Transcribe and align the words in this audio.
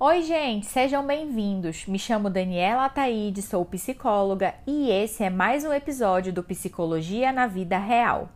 Oi, 0.00 0.22
gente, 0.22 0.64
sejam 0.66 1.04
bem-vindos. 1.04 1.84
Me 1.88 1.98
chamo 1.98 2.30
Daniela 2.30 2.84
Ataíde, 2.84 3.42
sou 3.42 3.64
psicóloga 3.64 4.54
e 4.64 4.88
esse 4.92 5.24
é 5.24 5.28
mais 5.28 5.64
um 5.64 5.72
episódio 5.72 6.32
do 6.32 6.40
Psicologia 6.40 7.32
na 7.32 7.48
Vida 7.48 7.76
Real. 7.78 8.28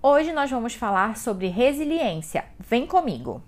Hoje 0.00 0.32
nós 0.32 0.48
vamos 0.48 0.74
falar 0.74 1.16
sobre 1.16 1.48
resiliência. 1.48 2.44
Vem 2.60 2.86
comigo! 2.86 3.42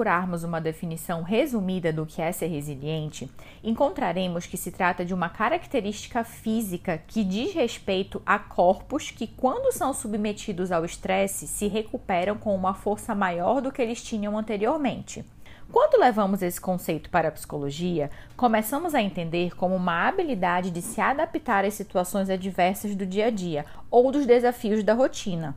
Procurarmos 0.00 0.44
uma 0.44 0.62
definição 0.62 1.22
resumida 1.22 1.92
do 1.92 2.06
que 2.06 2.22
é 2.22 2.32
ser 2.32 2.46
resiliente, 2.46 3.30
encontraremos 3.62 4.46
que 4.46 4.56
se 4.56 4.70
trata 4.70 5.04
de 5.04 5.12
uma 5.12 5.28
característica 5.28 6.24
física 6.24 7.02
que 7.06 7.22
diz 7.22 7.52
respeito 7.52 8.22
a 8.24 8.38
corpos 8.38 9.10
que, 9.10 9.26
quando 9.26 9.70
são 9.70 9.92
submetidos 9.92 10.72
ao 10.72 10.86
estresse, 10.86 11.46
se 11.46 11.68
recuperam 11.68 12.38
com 12.38 12.54
uma 12.54 12.72
força 12.72 13.14
maior 13.14 13.60
do 13.60 13.70
que 13.70 13.82
eles 13.82 14.02
tinham 14.02 14.38
anteriormente. 14.38 15.22
Quando 15.70 16.00
levamos 16.00 16.40
esse 16.40 16.58
conceito 16.58 17.10
para 17.10 17.28
a 17.28 17.32
psicologia, 17.32 18.10
começamos 18.38 18.94
a 18.94 19.02
entender 19.02 19.54
como 19.54 19.76
uma 19.76 20.08
habilidade 20.08 20.70
de 20.70 20.80
se 20.80 20.98
adaptar 20.98 21.66
às 21.66 21.74
situações 21.74 22.30
adversas 22.30 22.94
do 22.94 23.04
dia 23.04 23.26
a 23.26 23.30
dia 23.30 23.66
ou 23.90 24.10
dos 24.10 24.24
desafios 24.24 24.82
da 24.82 24.94
rotina. 24.94 25.54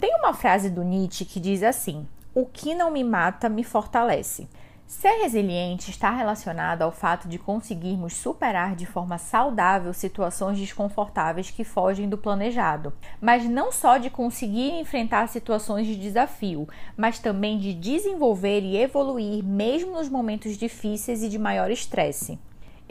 Tem 0.00 0.14
uma 0.16 0.32
frase 0.32 0.70
do 0.70 0.82
Nietzsche 0.82 1.26
que 1.26 1.38
diz 1.38 1.62
assim: 1.62 2.06
o 2.34 2.46
que 2.46 2.74
não 2.74 2.90
me 2.90 3.04
mata 3.04 3.48
me 3.48 3.62
fortalece. 3.62 4.48
Ser 4.86 5.22
resiliente 5.22 5.90
está 5.90 6.10
relacionado 6.10 6.82
ao 6.82 6.92
fato 6.92 7.26
de 7.26 7.38
conseguirmos 7.38 8.12
superar 8.12 8.76
de 8.76 8.84
forma 8.84 9.16
saudável 9.16 9.92
situações 9.94 10.58
desconfortáveis 10.58 11.50
que 11.50 11.64
fogem 11.64 12.08
do 12.10 12.18
planejado, 12.18 12.92
mas 13.18 13.48
não 13.48 13.72
só 13.72 13.96
de 13.96 14.10
conseguir 14.10 14.78
enfrentar 14.78 15.28
situações 15.28 15.86
de 15.86 15.96
desafio, 15.96 16.68
mas 16.94 17.18
também 17.18 17.58
de 17.58 17.72
desenvolver 17.72 18.60
e 18.60 18.76
evoluir 18.76 19.42
mesmo 19.42 19.92
nos 19.92 20.10
momentos 20.10 20.58
difíceis 20.58 21.22
e 21.22 21.28
de 21.30 21.38
maior 21.38 21.70
estresse. 21.70 22.38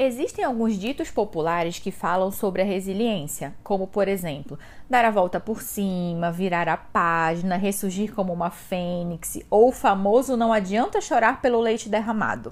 Existem 0.04 0.44
alguns 0.44 0.80
ditos 0.80 1.12
populares 1.12 1.78
que 1.78 1.92
falam 1.92 2.32
sobre 2.32 2.64
a 2.64 2.66
resiliência, 2.66 3.54
como 3.64 3.86
por 3.86 4.08
exemplo, 4.08 4.58
dar 4.90 5.06
a 5.06 5.12
volta 5.12 5.40
por 5.40 5.62
cima, 5.62 6.32
virar 6.32 6.68
a 6.68 6.76
página, 6.76 7.56
ressurgir 7.56 8.12
como 8.12 8.34
uma 8.34 8.50
fênix, 8.50 9.38
ou 9.48 9.70
o 9.70 9.72
famoso 9.72 10.36
não 10.36 10.52
adianta 10.52 11.00
chorar 11.00 11.40
pelo 11.40 11.62
leite 11.62 11.88
derramado. 11.88 12.52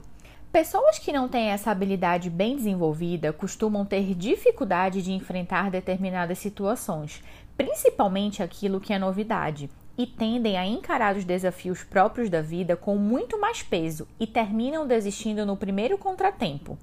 Pessoas 0.51 0.99
que 0.99 1.11
não 1.11 1.27
têm 1.27 1.49
essa 1.49 1.71
habilidade 1.71 2.29
bem 2.29 2.55
desenvolvida 2.55 3.33
costumam 3.33 3.83
ter 3.83 4.13
dificuldade 4.13 5.01
de 5.01 5.11
enfrentar 5.11 5.71
determinadas 5.71 6.37
situações, 6.37 7.23
principalmente 7.57 8.43
aquilo 8.43 8.79
que 8.79 8.93
é 8.93 8.99
novidade, 8.99 9.71
e 9.97 10.05
tendem 10.05 10.55
a 10.55 10.67
encarar 10.67 11.17
os 11.17 11.25
desafios 11.25 11.83
próprios 11.83 12.29
da 12.29 12.43
vida 12.43 12.77
com 12.77 12.95
muito 12.95 13.41
mais 13.41 13.63
peso 13.63 14.07
e 14.19 14.27
terminam 14.27 14.85
desistindo 14.85 15.47
no 15.47 15.57
primeiro 15.57 15.97
contratempo. 15.97 16.77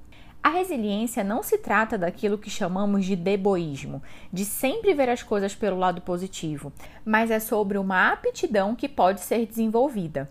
A 0.46 0.48
resiliência 0.48 1.24
não 1.24 1.42
se 1.42 1.58
trata 1.58 1.98
daquilo 1.98 2.38
que 2.38 2.48
chamamos 2.48 3.04
de 3.04 3.16
deboísmo, 3.16 4.00
de 4.32 4.44
sempre 4.44 4.94
ver 4.94 5.08
as 5.08 5.20
coisas 5.20 5.56
pelo 5.56 5.76
lado 5.76 6.00
positivo, 6.00 6.72
mas 7.04 7.32
é 7.32 7.40
sobre 7.40 7.76
uma 7.76 8.12
aptidão 8.12 8.76
que 8.76 8.88
pode 8.88 9.22
ser 9.22 9.44
desenvolvida. 9.44 10.30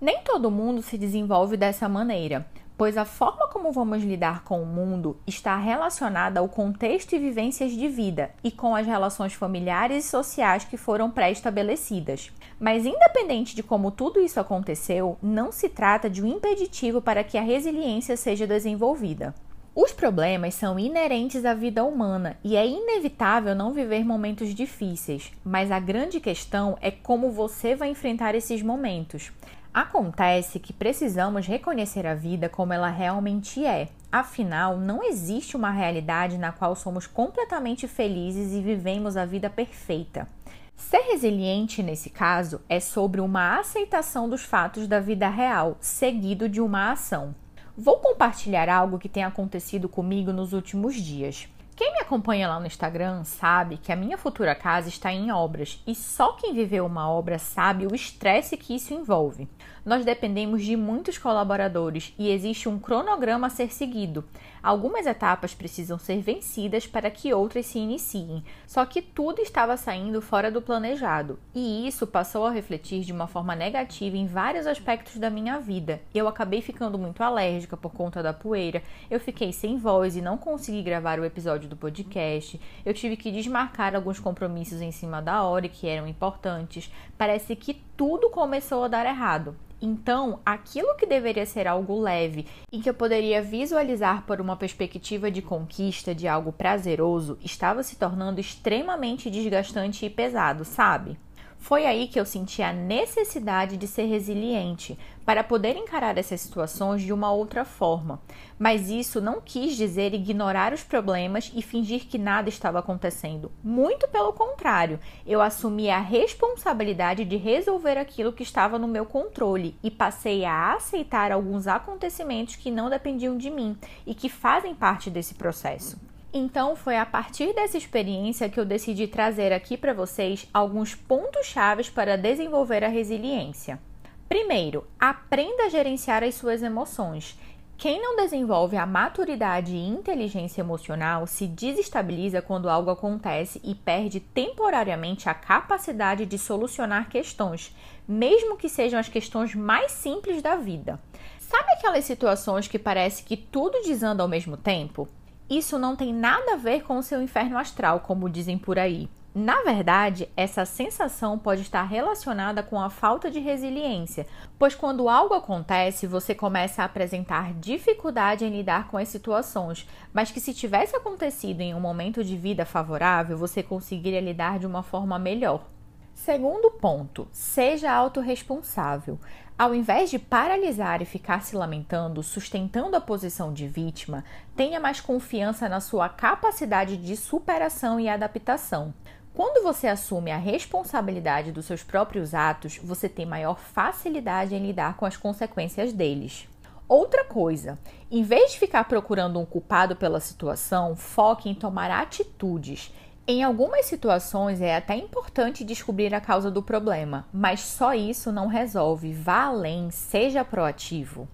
Nem 0.00 0.22
todo 0.22 0.52
mundo 0.52 0.82
se 0.82 0.96
desenvolve 0.96 1.56
dessa 1.56 1.88
maneira, 1.88 2.46
pois 2.78 2.96
a 2.96 3.04
forma 3.04 3.48
como 3.48 3.72
vamos 3.72 4.04
lidar 4.04 4.44
com 4.44 4.62
o 4.62 4.66
mundo 4.66 5.18
está 5.26 5.56
relacionada 5.56 6.38
ao 6.38 6.48
contexto 6.48 7.14
e 7.14 7.18
vivências 7.18 7.72
de 7.72 7.88
vida 7.88 8.30
e 8.44 8.52
com 8.52 8.76
as 8.76 8.86
relações 8.86 9.32
familiares 9.32 10.04
e 10.04 10.08
sociais 10.08 10.64
que 10.64 10.76
foram 10.76 11.10
pré-estabelecidas. 11.10 12.30
Mas, 12.60 12.86
independente 12.86 13.56
de 13.56 13.64
como 13.64 13.90
tudo 13.90 14.20
isso 14.20 14.38
aconteceu, 14.38 15.18
não 15.20 15.50
se 15.50 15.68
trata 15.68 16.08
de 16.08 16.22
um 16.22 16.28
impeditivo 16.28 17.02
para 17.02 17.24
que 17.24 17.36
a 17.36 17.42
resiliência 17.42 18.16
seja 18.16 18.46
desenvolvida. 18.46 19.34
Os 19.78 19.92
problemas 19.92 20.54
são 20.54 20.78
inerentes 20.78 21.44
à 21.44 21.52
vida 21.52 21.84
humana 21.84 22.38
e 22.42 22.56
é 22.56 22.66
inevitável 22.66 23.54
não 23.54 23.74
viver 23.74 24.06
momentos 24.06 24.54
difíceis, 24.54 25.30
mas 25.44 25.70
a 25.70 25.78
grande 25.78 26.18
questão 26.18 26.78
é 26.80 26.90
como 26.90 27.30
você 27.30 27.76
vai 27.76 27.90
enfrentar 27.90 28.34
esses 28.34 28.62
momentos. 28.62 29.30
Acontece 29.74 30.58
que 30.58 30.72
precisamos 30.72 31.46
reconhecer 31.46 32.06
a 32.06 32.14
vida 32.14 32.48
como 32.48 32.72
ela 32.72 32.88
realmente 32.88 33.66
é. 33.66 33.90
Afinal, 34.10 34.78
não 34.78 35.02
existe 35.02 35.58
uma 35.58 35.70
realidade 35.70 36.38
na 36.38 36.52
qual 36.52 36.74
somos 36.74 37.06
completamente 37.06 37.86
felizes 37.86 38.54
e 38.54 38.62
vivemos 38.62 39.14
a 39.14 39.26
vida 39.26 39.50
perfeita. 39.50 40.26
Ser 40.74 41.00
resiliente, 41.00 41.82
nesse 41.82 42.08
caso, 42.08 42.62
é 42.66 42.80
sobre 42.80 43.20
uma 43.20 43.58
aceitação 43.58 44.26
dos 44.26 44.42
fatos 44.42 44.86
da 44.86 45.00
vida 45.00 45.28
real, 45.28 45.76
seguido 45.80 46.48
de 46.48 46.62
uma 46.62 46.92
ação. 46.92 47.34
Vou 47.76 47.98
compartilhar 47.98 48.70
algo 48.70 48.98
que 48.98 49.08
tem 49.08 49.22
acontecido 49.22 49.86
comigo 49.86 50.32
nos 50.32 50.54
últimos 50.54 50.94
dias. 50.94 51.46
Quem 51.76 51.92
me 51.92 52.00
acompanha 52.00 52.48
lá 52.48 52.58
no 52.58 52.66
Instagram 52.66 53.22
sabe 53.24 53.76
que 53.76 53.92
a 53.92 53.96
minha 53.96 54.16
futura 54.16 54.54
casa 54.54 54.88
está 54.88 55.12
em 55.12 55.30
obras 55.30 55.78
e 55.86 55.94
só 55.94 56.32
quem 56.32 56.54
viveu 56.54 56.86
uma 56.86 57.06
obra 57.10 57.38
sabe 57.38 57.86
o 57.86 57.94
estresse 57.94 58.56
que 58.56 58.74
isso 58.74 58.94
envolve. 58.94 59.46
Nós 59.84 60.04
dependemos 60.04 60.64
de 60.64 60.74
muitos 60.74 61.18
colaboradores 61.18 62.14
e 62.18 62.30
existe 62.30 62.66
um 62.68 62.78
cronograma 62.78 63.46
a 63.46 63.50
ser 63.50 63.72
seguido. 63.72 64.24
Algumas 64.60 65.06
etapas 65.06 65.54
precisam 65.54 65.96
ser 65.96 66.20
vencidas 66.22 66.86
para 66.88 67.08
que 67.08 67.32
outras 67.32 67.66
se 67.66 67.78
iniciem, 67.78 68.42
só 68.66 68.84
que 68.84 69.00
tudo 69.00 69.40
estava 69.40 69.76
saindo 69.76 70.20
fora 70.20 70.50
do 70.50 70.60
planejado 70.60 71.38
e 71.54 71.86
isso 71.86 72.04
passou 72.04 72.46
a 72.46 72.50
refletir 72.50 73.02
de 73.02 73.12
uma 73.12 73.28
forma 73.28 73.54
negativa 73.54 74.16
em 74.16 74.26
vários 74.26 74.66
aspectos 74.66 75.18
da 75.18 75.30
minha 75.30 75.60
vida. 75.60 76.00
Eu 76.12 76.26
acabei 76.26 76.62
ficando 76.62 76.98
muito 76.98 77.22
alérgica 77.22 77.76
por 77.76 77.92
conta 77.92 78.22
da 78.24 78.32
poeira, 78.32 78.82
eu 79.08 79.20
fiquei 79.20 79.52
sem 79.52 79.76
voz 79.76 80.16
e 80.16 80.22
não 80.22 80.36
consegui 80.36 80.82
gravar 80.82 81.20
o 81.20 81.24
episódio 81.24 81.65
do 81.66 81.76
podcast, 81.76 82.60
eu 82.84 82.94
tive 82.94 83.16
que 83.16 83.30
desmarcar 83.30 83.94
alguns 83.94 84.20
compromissos 84.20 84.80
em 84.80 84.90
cima 84.90 85.20
da 85.20 85.42
hora 85.42 85.68
que 85.68 85.88
eram 85.88 86.06
importantes. 86.06 86.90
Parece 87.18 87.56
que 87.56 87.74
tudo 87.96 88.30
começou 88.30 88.84
a 88.84 88.88
dar 88.88 89.06
errado. 89.06 89.56
Então, 89.80 90.40
aquilo 90.44 90.96
que 90.96 91.04
deveria 91.04 91.44
ser 91.44 91.66
algo 91.66 92.00
leve 92.00 92.46
e 92.72 92.80
que 92.80 92.88
eu 92.88 92.94
poderia 92.94 93.42
visualizar 93.42 94.22
por 94.22 94.40
uma 94.40 94.56
perspectiva 94.56 95.30
de 95.30 95.42
conquista, 95.42 96.14
de 96.14 96.26
algo 96.26 96.50
prazeroso, 96.50 97.38
estava 97.44 97.82
se 97.82 97.96
tornando 97.96 98.40
extremamente 98.40 99.30
desgastante 99.30 100.06
e 100.06 100.10
pesado, 100.10 100.64
sabe? 100.64 101.18
Foi 101.66 101.84
aí 101.84 102.06
que 102.06 102.20
eu 102.20 102.24
senti 102.24 102.62
a 102.62 102.72
necessidade 102.72 103.76
de 103.76 103.88
ser 103.88 104.04
resiliente 104.04 104.96
para 105.24 105.42
poder 105.42 105.74
encarar 105.74 106.16
essas 106.16 106.40
situações 106.40 107.02
de 107.02 107.12
uma 107.12 107.32
outra 107.32 107.64
forma. 107.64 108.22
Mas 108.56 108.88
isso 108.88 109.20
não 109.20 109.40
quis 109.40 109.74
dizer 109.74 110.14
ignorar 110.14 110.72
os 110.72 110.84
problemas 110.84 111.50
e 111.52 111.60
fingir 111.62 112.06
que 112.06 112.18
nada 112.18 112.48
estava 112.48 112.78
acontecendo. 112.78 113.50
Muito 113.64 114.06
pelo 114.06 114.32
contrário, 114.32 115.00
eu 115.26 115.42
assumi 115.42 115.90
a 115.90 115.98
responsabilidade 115.98 117.24
de 117.24 117.36
resolver 117.36 117.98
aquilo 117.98 118.32
que 118.32 118.44
estava 118.44 118.78
no 118.78 118.86
meu 118.86 119.04
controle 119.04 119.76
e 119.82 119.90
passei 119.90 120.44
a 120.44 120.72
aceitar 120.74 121.32
alguns 121.32 121.66
acontecimentos 121.66 122.54
que 122.54 122.70
não 122.70 122.88
dependiam 122.88 123.36
de 123.36 123.50
mim 123.50 123.76
e 124.06 124.14
que 124.14 124.28
fazem 124.28 124.72
parte 124.72 125.10
desse 125.10 125.34
processo. 125.34 125.98
Então, 126.38 126.76
foi 126.76 126.98
a 126.98 127.06
partir 127.06 127.54
dessa 127.54 127.78
experiência 127.78 128.50
que 128.50 128.60
eu 128.60 128.64
decidi 128.66 129.06
trazer 129.06 129.54
aqui 129.54 129.74
para 129.74 129.94
vocês 129.94 130.46
alguns 130.52 130.94
pontos 130.94 131.46
chaves 131.46 131.88
para 131.88 132.14
desenvolver 132.14 132.84
a 132.84 132.88
resiliência. 132.88 133.80
Primeiro, 134.28 134.86
aprenda 135.00 135.64
a 135.64 135.68
gerenciar 135.70 136.22
as 136.22 136.34
suas 136.34 136.62
emoções. 136.62 137.38
Quem 137.78 138.02
não 138.02 138.16
desenvolve 138.16 138.76
a 138.76 138.84
maturidade 138.84 139.74
e 139.74 139.88
inteligência 139.88 140.60
emocional 140.60 141.26
se 141.26 141.46
desestabiliza 141.46 142.42
quando 142.42 142.68
algo 142.68 142.90
acontece 142.90 143.58
e 143.64 143.74
perde 143.74 144.20
temporariamente 144.20 145.30
a 145.30 145.34
capacidade 145.34 146.26
de 146.26 146.36
solucionar 146.36 147.08
questões, 147.08 147.74
mesmo 148.06 148.58
que 148.58 148.68
sejam 148.68 149.00
as 149.00 149.08
questões 149.08 149.54
mais 149.54 149.90
simples 149.90 150.42
da 150.42 150.54
vida. 150.54 151.00
Sabe 151.38 151.72
aquelas 151.72 152.04
situações 152.04 152.68
que 152.68 152.78
parece 152.78 153.22
que 153.22 153.38
tudo 153.38 153.80
desanda 153.80 154.22
ao 154.22 154.28
mesmo 154.28 154.58
tempo? 154.58 155.08
Isso 155.48 155.78
não 155.78 155.94
tem 155.94 156.12
nada 156.12 156.54
a 156.54 156.56
ver 156.56 156.82
com 156.82 156.98
o 156.98 157.02
seu 157.02 157.22
inferno 157.22 157.56
astral, 157.56 158.00
como 158.00 158.28
dizem 158.28 158.58
por 158.58 158.78
aí. 158.78 159.08
Na 159.38 159.62
verdade, 159.62 160.28
essa 160.34 160.64
sensação 160.64 161.38
pode 161.38 161.60
estar 161.60 161.82
relacionada 161.82 162.62
com 162.62 162.80
a 162.80 162.88
falta 162.88 163.30
de 163.30 163.38
resiliência, 163.38 164.26
pois 164.58 164.74
quando 164.74 165.10
algo 165.10 165.34
acontece, 165.34 166.06
você 166.06 166.34
começa 166.34 166.80
a 166.80 166.86
apresentar 166.86 167.52
dificuldade 167.52 168.46
em 168.46 168.50
lidar 168.50 168.88
com 168.88 168.96
as 168.96 169.08
situações, 169.08 169.86
mas 170.10 170.30
que 170.30 170.40
se 170.40 170.54
tivesse 170.54 170.96
acontecido 170.96 171.60
em 171.60 171.74
um 171.74 171.80
momento 171.80 172.24
de 172.24 172.34
vida 172.34 172.64
favorável, 172.64 173.36
você 173.36 173.62
conseguiria 173.62 174.22
lidar 174.22 174.58
de 174.58 174.66
uma 174.66 174.82
forma 174.82 175.18
melhor. 175.18 175.66
Segundo 176.14 176.70
ponto, 176.70 177.28
seja 177.30 177.92
autorresponsável. 177.92 179.20
Ao 179.58 179.74
invés 179.74 180.10
de 180.10 180.18
paralisar 180.18 181.00
e 181.00 181.06
ficar 181.06 181.42
se 181.42 181.56
lamentando, 181.56 182.22
sustentando 182.22 182.94
a 182.94 183.00
posição 183.00 183.54
de 183.54 183.66
vítima, 183.66 184.22
tenha 184.54 184.78
mais 184.78 185.00
confiança 185.00 185.66
na 185.66 185.80
sua 185.80 186.10
capacidade 186.10 186.98
de 186.98 187.16
superação 187.16 187.98
e 187.98 188.06
adaptação. 188.06 188.92
Quando 189.32 189.62
você 189.62 189.86
assume 189.86 190.30
a 190.30 190.36
responsabilidade 190.36 191.52
dos 191.52 191.64
seus 191.64 191.82
próprios 191.82 192.34
atos, 192.34 192.78
você 192.84 193.08
tem 193.08 193.24
maior 193.24 193.58
facilidade 193.58 194.54
em 194.54 194.66
lidar 194.66 194.94
com 194.98 195.06
as 195.06 195.16
consequências 195.16 195.90
deles. 195.90 196.46
Outra 196.86 197.24
coisa, 197.24 197.78
em 198.10 198.22
vez 198.22 198.52
de 198.52 198.58
ficar 198.58 198.84
procurando 198.84 199.40
um 199.40 199.46
culpado 199.46 199.96
pela 199.96 200.20
situação, 200.20 200.94
foque 200.94 201.48
em 201.48 201.54
tomar 201.54 201.90
atitudes. 201.90 202.92
Em 203.28 203.42
algumas 203.42 203.86
situações 203.86 204.60
é 204.60 204.76
até 204.76 204.94
importante 204.94 205.64
descobrir 205.64 206.14
a 206.14 206.20
causa 206.20 206.48
do 206.48 206.62
problema, 206.62 207.26
mas 207.32 207.58
só 207.58 207.92
isso 207.92 208.30
não 208.30 208.46
resolve. 208.46 209.12
Vá 209.12 209.46
além, 209.46 209.90
seja 209.90 210.44
proativo. 210.44 211.26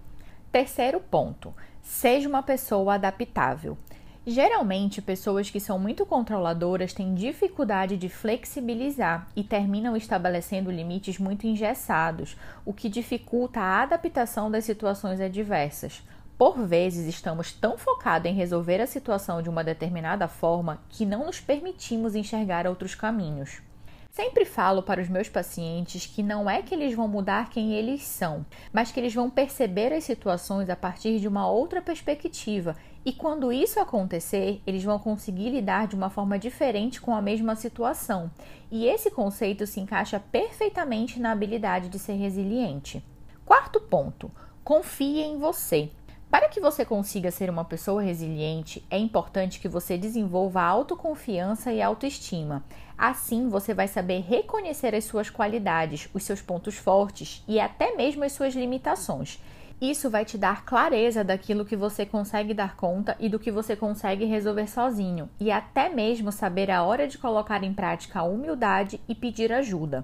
Terceiro 0.51 0.99
ponto: 0.99 1.53
seja 1.83 2.27
uma 2.27 2.41
pessoa 2.41 2.95
adaptável. 2.95 3.77
Geralmente, 4.25 5.03
pessoas 5.03 5.51
que 5.51 5.59
são 5.59 5.77
muito 5.77 6.03
controladoras 6.03 6.93
têm 6.93 7.13
dificuldade 7.13 7.95
de 7.95 8.09
flexibilizar 8.09 9.27
e 9.35 9.43
terminam 9.43 9.95
estabelecendo 9.95 10.71
limites 10.71 11.19
muito 11.19 11.45
engessados, 11.45 12.35
o 12.65 12.73
que 12.73 12.89
dificulta 12.89 13.59
a 13.59 13.83
adaptação 13.83 14.49
das 14.49 14.65
situações 14.65 15.21
adversas. 15.21 16.01
Por 16.37 16.65
vezes, 16.65 17.07
estamos 17.07 17.51
tão 17.51 17.77
focados 17.77 18.29
em 18.29 18.33
resolver 18.33 18.81
a 18.81 18.87
situação 18.87 19.41
de 19.41 19.49
uma 19.49 19.63
determinada 19.63 20.27
forma 20.27 20.81
que 20.89 21.05
não 21.05 21.25
nos 21.25 21.39
permitimos 21.39 22.15
enxergar 22.15 22.65
outros 22.65 22.95
caminhos. 22.95 23.61
Sempre 24.09 24.45
falo 24.45 24.83
para 24.83 25.01
os 25.01 25.09
meus 25.09 25.27
pacientes 25.27 26.05
que 26.05 26.21
não 26.21 26.47
é 26.47 26.61
que 26.61 26.75
eles 26.75 26.93
vão 26.93 27.07
mudar 27.07 27.49
quem 27.49 27.73
eles 27.73 28.03
são, 28.03 28.45
mas 28.71 28.91
que 28.91 28.99
eles 28.99 29.13
vão 29.13 29.27
perceber 29.27 29.91
as 29.91 30.03
situações 30.03 30.69
a 30.69 30.75
partir 30.75 31.19
de 31.19 31.27
uma 31.27 31.49
outra 31.49 31.81
perspectiva. 31.81 32.75
E 33.03 33.11
quando 33.11 33.51
isso 33.51 33.79
acontecer, 33.79 34.61
eles 34.67 34.83
vão 34.83 34.99
conseguir 34.99 35.49
lidar 35.49 35.87
de 35.87 35.95
uma 35.95 36.11
forma 36.11 36.37
diferente 36.37 37.01
com 37.01 37.15
a 37.15 37.23
mesma 37.23 37.55
situação. 37.55 38.29
E 38.71 38.85
esse 38.85 39.09
conceito 39.09 39.65
se 39.65 39.79
encaixa 39.79 40.19
perfeitamente 40.19 41.19
na 41.19 41.31
habilidade 41.31 41.89
de 41.89 41.97
ser 41.97 42.13
resiliente. 42.13 43.03
Quarto 43.43 43.79
ponto: 43.79 44.31
confie 44.63 45.21
em 45.21 45.39
você. 45.39 45.89
Para 46.33 46.49
que 46.49 46.59
você 46.59 46.83
consiga 46.83 47.29
ser 47.29 47.47
uma 47.47 47.63
pessoa 47.63 48.01
resiliente, 48.01 48.83
é 48.89 48.97
importante 48.97 49.59
que 49.59 49.67
você 49.67 49.99
desenvolva 49.99 50.63
autoconfiança 50.63 51.71
e 51.71 51.79
autoestima. 51.79 52.63
Assim, 52.97 53.47
você 53.49 53.71
vai 53.71 53.87
saber 53.87 54.21
reconhecer 54.21 54.95
as 54.95 55.03
suas 55.03 55.29
qualidades, 55.29 56.09
os 56.11 56.23
seus 56.23 56.41
pontos 56.41 56.75
fortes 56.75 57.43
e 57.47 57.59
até 57.59 57.95
mesmo 57.95 58.23
as 58.23 58.31
suas 58.31 58.55
limitações. 58.55 59.39
Isso 59.79 60.09
vai 60.09 60.25
te 60.25 60.35
dar 60.35 60.65
clareza 60.65 61.23
daquilo 61.23 61.65
que 61.65 61.75
você 61.75 62.03
consegue 62.03 62.51
dar 62.51 62.75
conta 62.75 63.15
e 63.19 63.29
do 63.29 63.37
que 63.37 63.51
você 63.51 63.75
consegue 63.75 64.25
resolver 64.25 64.65
sozinho, 64.65 65.29
e 65.39 65.51
até 65.51 65.87
mesmo 65.87 66.31
saber 66.31 66.71
a 66.71 66.81
hora 66.81 67.07
de 67.07 67.19
colocar 67.19 67.63
em 67.63 67.75
prática 67.75 68.21
a 68.21 68.23
humildade 68.23 68.99
e 69.07 69.13
pedir 69.13 69.53
ajuda. 69.53 70.03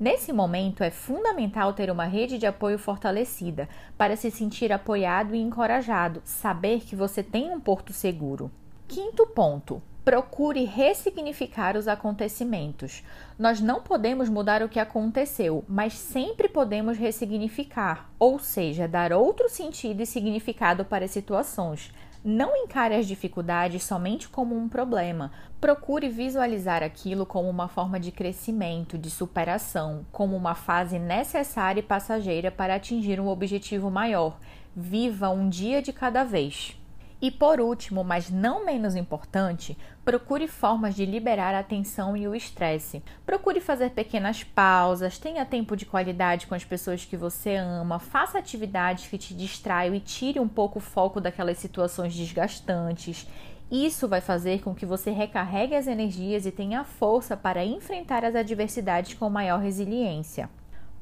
Nesse 0.00 0.32
momento, 0.32 0.82
é 0.82 0.90
fundamental 0.90 1.74
ter 1.74 1.90
uma 1.90 2.06
rede 2.06 2.38
de 2.38 2.46
apoio 2.46 2.78
fortalecida 2.78 3.68
para 3.98 4.16
se 4.16 4.30
sentir 4.30 4.72
apoiado 4.72 5.34
e 5.34 5.38
encorajado, 5.38 6.22
saber 6.24 6.80
que 6.80 6.96
você 6.96 7.22
tem 7.22 7.52
um 7.52 7.60
porto 7.60 7.92
seguro. 7.92 8.50
Quinto 8.88 9.26
ponto: 9.26 9.82
procure 10.02 10.64
ressignificar 10.64 11.76
os 11.76 11.86
acontecimentos. 11.86 13.04
Nós 13.38 13.60
não 13.60 13.82
podemos 13.82 14.30
mudar 14.30 14.62
o 14.62 14.70
que 14.70 14.80
aconteceu, 14.80 15.66
mas 15.68 15.92
sempre 15.92 16.48
podemos 16.48 16.96
ressignificar, 16.96 18.10
ou 18.18 18.38
seja, 18.38 18.88
dar 18.88 19.12
outro 19.12 19.50
sentido 19.50 20.00
e 20.00 20.06
significado 20.06 20.82
para 20.82 21.04
as 21.04 21.10
situações. 21.10 21.92
Não 22.22 22.54
encare 22.54 22.94
as 22.94 23.06
dificuldades 23.06 23.82
somente 23.82 24.28
como 24.28 24.54
um 24.54 24.68
problema. 24.68 25.32
Procure 25.58 26.08
visualizar 26.10 26.82
aquilo 26.82 27.24
como 27.24 27.48
uma 27.48 27.66
forma 27.66 27.98
de 27.98 28.12
crescimento, 28.12 28.98
de 28.98 29.10
superação, 29.10 30.04
como 30.12 30.36
uma 30.36 30.54
fase 30.54 30.98
necessária 30.98 31.80
e 31.80 31.82
passageira 31.82 32.50
para 32.50 32.74
atingir 32.74 33.18
um 33.18 33.28
objetivo 33.28 33.90
maior. 33.90 34.38
Viva 34.76 35.30
um 35.30 35.48
dia 35.48 35.80
de 35.80 35.94
cada 35.94 36.22
vez. 36.22 36.79
E 37.22 37.30
por 37.30 37.60
último, 37.60 38.02
mas 38.02 38.30
não 38.30 38.64
menos 38.64 38.96
importante, 38.96 39.76
procure 40.02 40.48
formas 40.48 40.94
de 40.94 41.04
liberar 41.04 41.54
a 41.54 41.62
tensão 41.62 42.16
e 42.16 42.26
o 42.26 42.34
estresse. 42.34 43.02
Procure 43.26 43.60
fazer 43.60 43.90
pequenas 43.90 44.42
pausas, 44.42 45.18
tenha 45.18 45.44
tempo 45.44 45.76
de 45.76 45.84
qualidade 45.84 46.46
com 46.46 46.54
as 46.54 46.64
pessoas 46.64 47.04
que 47.04 47.18
você 47.18 47.56
ama, 47.56 47.98
faça 47.98 48.38
atividades 48.38 49.06
que 49.06 49.18
te 49.18 49.34
distraiam 49.34 49.94
e 49.94 50.00
tire 50.00 50.40
um 50.40 50.48
pouco 50.48 50.78
o 50.78 50.82
foco 50.82 51.20
daquelas 51.20 51.58
situações 51.58 52.14
desgastantes. 52.14 53.26
Isso 53.70 54.08
vai 54.08 54.22
fazer 54.22 54.62
com 54.62 54.74
que 54.74 54.86
você 54.86 55.10
recarregue 55.10 55.76
as 55.76 55.86
energias 55.86 56.46
e 56.46 56.50
tenha 56.50 56.84
força 56.84 57.36
para 57.36 57.64
enfrentar 57.64 58.24
as 58.24 58.34
adversidades 58.34 59.12
com 59.12 59.28
maior 59.28 59.60
resiliência. 59.60 60.48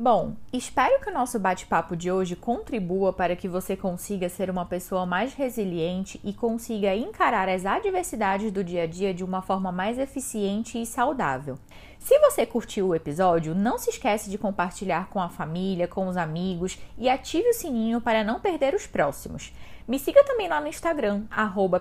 Bom, 0.00 0.36
espero 0.52 1.00
que 1.00 1.10
o 1.10 1.12
nosso 1.12 1.40
bate-papo 1.40 1.96
de 1.96 2.08
hoje 2.08 2.36
contribua 2.36 3.12
para 3.12 3.34
que 3.34 3.48
você 3.48 3.76
consiga 3.76 4.28
ser 4.28 4.48
uma 4.48 4.64
pessoa 4.64 5.04
mais 5.04 5.34
resiliente 5.34 6.20
e 6.22 6.32
consiga 6.32 6.94
encarar 6.94 7.48
as 7.48 7.66
adversidades 7.66 8.52
do 8.52 8.62
dia 8.62 8.84
a 8.84 8.86
dia 8.86 9.12
de 9.12 9.24
uma 9.24 9.42
forma 9.42 9.72
mais 9.72 9.98
eficiente 9.98 10.80
e 10.80 10.86
saudável. 10.86 11.58
Se 11.98 12.16
você 12.20 12.46
curtiu 12.46 12.86
o 12.86 12.94
episódio, 12.94 13.56
não 13.56 13.76
se 13.76 13.90
esqueça 13.90 14.30
de 14.30 14.38
compartilhar 14.38 15.08
com 15.08 15.20
a 15.20 15.28
família, 15.28 15.88
com 15.88 16.06
os 16.06 16.16
amigos 16.16 16.78
e 16.96 17.08
ative 17.08 17.48
o 17.48 17.54
sininho 17.54 18.00
para 18.00 18.22
não 18.22 18.38
perder 18.38 18.76
os 18.76 18.86
próximos. 18.86 19.52
Me 19.88 19.98
siga 19.98 20.22
também 20.22 20.48
lá 20.48 20.60
no 20.60 20.68
Instagram, 20.68 21.24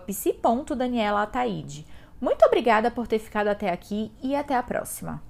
psi.danielaataide. 0.08 1.86
Muito 2.20 2.44
obrigada 2.44 2.90
por 2.90 3.06
ter 3.06 3.20
ficado 3.20 3.48
até 3.48 3.70
aqui 3.70 4.12
e 4.24 4.36
até 4.36 4.56
a 4.56 4.64
próxima! 4.64 5.22